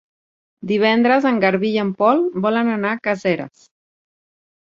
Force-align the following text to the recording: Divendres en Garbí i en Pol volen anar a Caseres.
Divendres 0.69 1.25
en 1.31 1.41
Garbí 1.43 1.69
i 1.75 1.83
en 1.83 1.91
Pol 1.99 2.23
volen 2.45 2.71
anar 2.79 2.93
a 2.97 3.01
Caseres. 3.09 3.67